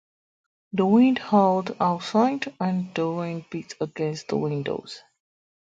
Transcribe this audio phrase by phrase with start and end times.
[0.73, 4.99] The wind howled outside, and the rain beat against the windows.